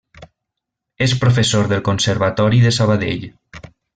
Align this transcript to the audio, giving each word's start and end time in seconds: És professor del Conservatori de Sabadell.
És 1.07 1.13
professor 1.25 1.69
del 1.73 1.85
Conservatori 1.89 2.63
de 2.65 2.73
Sabadell. 2.79 3.31